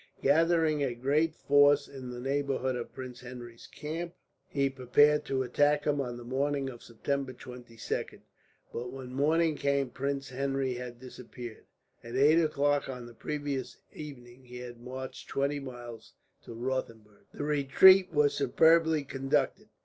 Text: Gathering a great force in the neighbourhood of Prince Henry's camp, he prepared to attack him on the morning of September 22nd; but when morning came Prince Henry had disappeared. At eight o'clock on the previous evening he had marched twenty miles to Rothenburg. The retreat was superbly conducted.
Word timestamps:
Gathering 0.23 0.81
a 0.81 0.95
great 0.95 1.35
force 1.35 1.87
in 1.87 2.09
the 2.09 2.19
neighbourhood 2.19 2.75
of 2.75 2.91
Prince 2.91 3.19
Henry's 3.19 3.67
camp, 3.67 4.15
he 4.47 4.67
prepared 4.67 5.25
to 5.25 5.43
attack 5.43 5.85
him 5.85 6.01
on 6.01 6.17
the 6.17 6.23
morning 6.23 6.71
of 6.71 6.81
September 6.81 7.33
22nd; 7.33 8.21
but 8.73 8.91
when 8.91 9.13
morning 9.13 9.55
came 9.55 9.91
Prince 9.91 10.29
Henry 10.29 10.73
had 10.73 10.99
disappeared. 10.99 11.65
At 12.03 12.15
eight 12.15 12.41
o'clock 12.41 12.89
on 12.89 13.05
the 13.05 13.13
previous 13.13 13.77
evening 13.93 14.45
he 14.45 14.57
had 14.57 14.81
marched 14.81 15.29
twenty 15.29 15.59
miles 15.59 16.13
to 16.45 16.53
Rothenburg. 16.55 17.27
The 17.31 17.43
retreat 17.43 18.11
was 18.11 18.33
superbly 18.33 19.03
conducted. 19.03 19.67